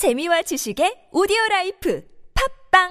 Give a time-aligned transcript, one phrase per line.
[0.00, 2.02] 재미와 지식의 오디오 life
[2.72, 2.88] 팟빵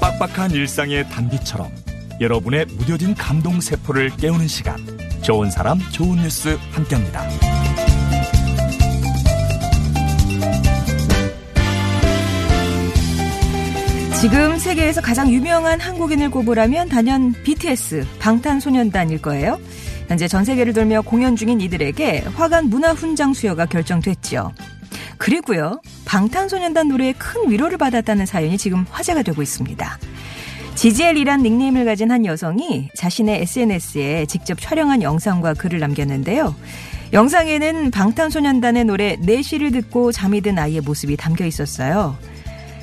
[0.00, 1.70] 빡빡한 일상의 단비처럼
[2.18, 4.78] 여러분의 무뎌진 감동 세포를 깨우는 시간
[5.20, 7.28] 좋은 사람 좋은 뉴스 함께합니다.
[14.18, 19.60] 지금 세계에서 가장 유명한 한국인을 꼽으라면 단연 BTS 방탄소년단일 거예요.
[20.08, 24.52] 현재 전 세계를 돌며 공연 중인 이들에게 화관 문화 훈장 수여가 결정됐죠.
[25.18, 29.98] 그리고요, 방탄소년단 노래에 큰 위로를 받았다는 사연이 지금 화제가 되고 있습니다.
[30.76, 36.54] 지지엘이란 닉네임을 가진 한 여성이 자신의 SNS에 직접 촬영한 영상과 글을 남겼는데요.
[37.12, 42.16] 영상에는 방탄소년단의 노래 내시를 듣고 잠이 든 아이의 모습이 담겨 있었어요.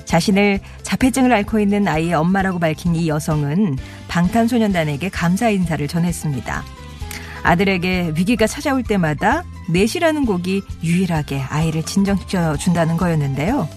[0.03, 3.77] 자신을 자폐증을 앓고 있는 아이의 엄마라고 밝힌 이 여성은
[4.09, 6.84] 방탄소년단에게 감사 인사를 전했습니다.
[7.45, 13.69] 아들에게 위기가 찾아올 때마다 넷이라는 곡이 유일하게 아이를 진정시켜 준다는 거였는데요.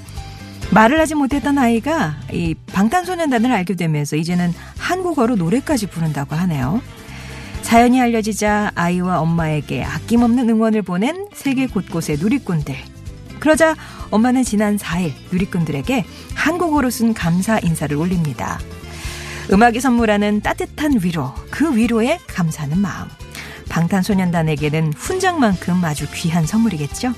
[0.70, 6.80] 말을 하지 못했던 아이가 이 방탄소년단을 알게 되면서 이제는 한국어로 노래까지 부른다고 하네요.
[7.62, 12.74] 사연이 알려지자 아이와 엄마에게 아낌없는 응원을 보낸 세계 곳곳의 누리꾼들.
[13.38, 13.76] 그러자
[14.10, 16.04] 엄마는 지난 4일 누리꾼들에게
[16.34, 18.58] 한국어로 쓴 감사 인사를 올립니다.
[19.52, 23.08] 음악이 선물하는 따뜻한 위로, 그 위로에 감사하는 마음.
[23.78, 27.12] 방탄소년단에게는 훈장만큼 아주 귀한 선물이겠죠?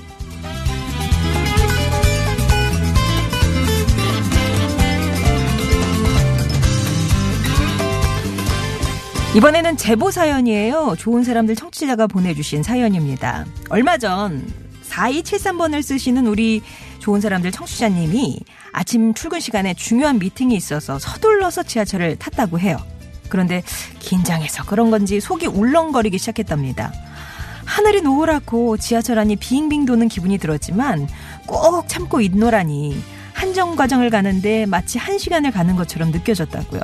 [9.35, 10.95] 이번에는 제보 사연이에요.
[10.99, 13.45] 좋은 사람들 청취자가 보내주신 사연입니다.
[13.69, 14.45] 얼마 전
[14.87, 16.61] 4273번을 쓰시는 우리
[16.99, 18.39] 좋은 사람들 청취자님이
[18.73, 22.77] 아침 출근 시간에 중요한 미팅이 있어서 서둘러서 지하철을 탔다고 해요.
[23.31, 23.63] 그런데
[23.99, 26.91] 긴장해서 그런 건지 속이 울렁거리기 시작했답니다.
[27.65, 31.07] 하늘이 노랗고 지하철 안이 빙빙 도는 기분이 들었지만
[31.47, 33.01] 꼭 참고 있노라니
[33.33, 36.81] 한정 과정을 가는데 마치 한 시간을 가는 것처럼 느껴졌다고요.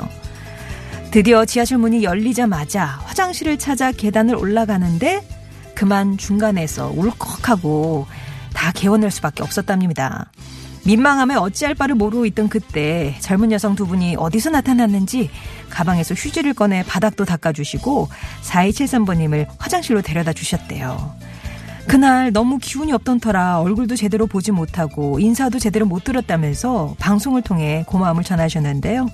[1.11, 5.21] 드디어 지하철 문이 열리자마자 화장실을 찾아 계단을 올라가는데
[5.75, 8.07] 그만 중간에서 울컥하고
[8.53, 10.31] 다 개워낼 수밖에 없었답니다.
[10.87, 15.29] 민망함에 어찌할 바를 모르고 있던 그때 젊은 여성 두 분이 어디서 나타났는지
[15.69, 18.07] 가방에서 휴지를 꺼내 바닥도 닦아주시고
[18.43, 21.13] 4273번님을 화장실로 데려다 주셨대요.
[21.87, 27.83] 그날 너무 기운이 없던 터라 얼굴도 제대로 보지 못하고 인사도 제대로 못 들었다면서 방송을 통해
[27.85, 29.07] 고마움을 전하셨는데요.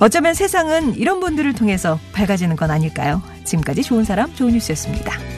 [0.00, 3.22] 어쩌면 세상은 이런 분들을 통해서 밝아지는 건 아닐까요?
[3.44, 5.29] 지금까지 좋은 사람, 좋은 뉴스였습니다.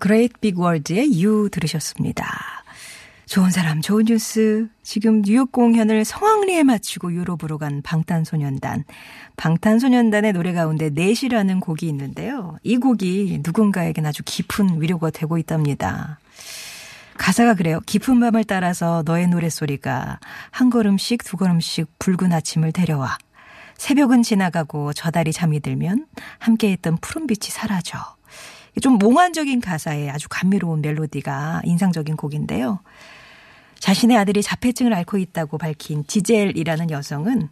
[0.00, 2.26] Great Big World의 You 들으셨습니다.
[3.26, 4.68] 좋은 사람, 좋은 뉴스.
[4.82, 8.84] 지금 뉴욕 공연을 성황리에 마치고 유럽으로 간 방탄소년단.
[9.36, 12.58] 방탄소년단의 노래 가운데 넷이라는 곡이 있는데요.
[12.62, 16.18] 이 곡이 누군가에겐 아주 깊은 위로가 되고 있답니다.
[17.16, 17.80] 가사가 그래요.
[17.86, 20.18] 깊은 밤을 따라서 너의 노랫소리가
[20.50, 23.18] 한 걸음씩 두 걸음씩 붉은 아침을 데려와.
[23.76, 26.06] 새벽은 지나가고 저 달이 잠이 들면
[26.38, 27.98] 함께했던 푸른빛이 사라져.
[28.80, 32.80] 좀 몽환적인 가사에 아주 감미로운 멜로디가 인상적인 곡인데요.
[33.78, 37.50] 자신의 아들이 자폐증을 앓고 있다고 밝힌 지젤이라는 여성은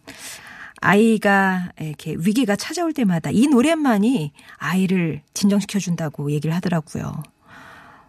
[0.80, 7.22] 아이가 이렇게 위기가 찾아올 때마다 이 노래만이 아이를 진정시켜준다고 얘기를 하더라고요.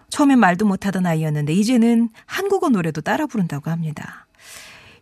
[0.10, 4.26] 처음엔 말도 못하던 아이였는데 이제는 한국어 노래도 따라 부른다고 합니다.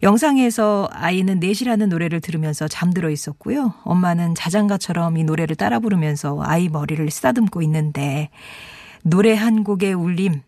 [0.03, 3.75] 영상에서 아이는 넷이라는 노래를 들으면서 잠들어 있었고요.
[3.84, 8.29] 엄마는 자장가처럼 이 노래를 따라 부르면서 아이 머리를 쓰다듬고 있는데
[9.03, 10.41] 노래 한 곡의 울림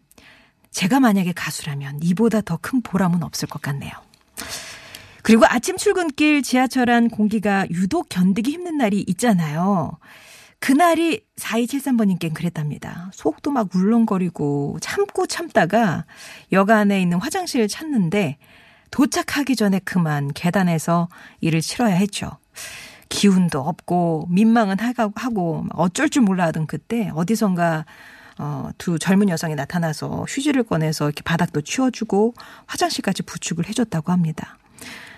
[0.72, 3.92] 제가 만약에 가수라면 이보다 더 큰 보람은 없을 것 같네요.
[5.22, 9.92] 그리고 아침 출근길 지하철 안 공기가 유독 견디기 힘든 날이 있잖아요.
[10.60, 13.12] 그날이 4273번님께 그랬답니다.
[13.14, 16.06] 속도 막 울렁거리고 참고 참다가
[16.54, 18.38] 역 안에 있는 화장실을 찾는데
[18.94, 21.10] 도착하기 전에 그만 계단에서
[21.42, 22.30] 일을 치러야 했죠.
[23.10, 24.78] 기운도 없고 민망은
[25.16, 27.86] 하고 어쩔 줄 몰라 하던 그때 어디선가
[28.38, 32.36] 어, 두 젊은 여성이 나타나서 휴지를 꺼내서 이렇게 바닥도 치워주고
[32.68, 34.60] 화장실까지 부축을 해줬다고 합니다.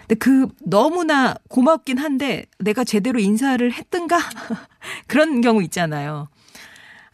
[0.08, 4.20] 근데 그 너무나 고맙긴 한데 내가 제대로 인사를 했던가
[5.08, 6.30] 그런 경우 있잖아요.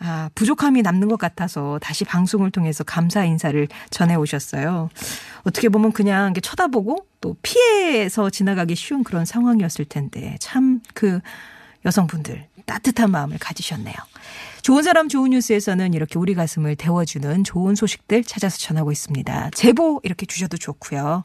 [0.04, 4.90] 아, 부족함이 남는 것 같아서 다시 방송을 통해서 감사 인사를 전해 오셨어요.
[5.44, 11.20] 어떻게 보면 그냥 쳐다보고 또 피해서 지나가기 쉬운 그런 상황이었을 텐데 참 그
[11.86, 13.96] 여성분들 따뜻한 마음을 가지셨네요.
[14.62, 19.50] 좋은 사람 좋은 뉴스에서는 이렇게 우리 가슴을 데워주는 좋은 소식들 찾아서 전하고 있습니다.
[19.56, 21.24] 제보 이렇게 주셔도 좋고요.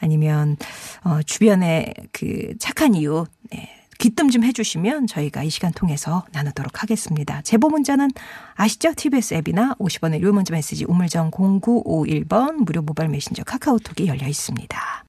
[0.00, 0.56] 아니면
[1.02, 3.70] 어 주변에 그 착한 이유 네.
[3.98, 7.42] 귀뜸 좀 해주시면 저희가 이 시간 통해서 나누도록 하겠습니다.
[7.42, 8.10] 제보 문자는
[8.54, 8.92] 아시죠?
[8.94, 15.02] TBS 앱이나 50원의 료 문자 메시지 우물정 0951번 무료 모바일 메신저 카카오톡이 열려 있습니다.